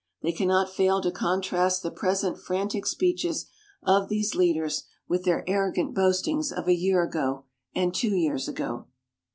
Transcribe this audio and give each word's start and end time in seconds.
They 0.23 0.31
cannot 0.31 0.67
fail 0.67 0.99
to 0.99 1.11
contrast 1.11 1.83
the 1.83 1.91
present 1.91 2.39
frantic 2.39 2.87
speeches 2.87 3.45
of 3.83 4.09
these 4.09 4.33
leaders 4.33 4.85
with 5.07 5.25
their 5.25 5.47
arrogant 5.47 5.93
boastings 5.93 6.51
of 6.51 6.67
a 6.67 6.73
year 6.73 7.03
ago, 7.03 7.45
and 7.75 7.93
two 7.93 8.15
years 8.15 8.47
ago. 8.47 8.87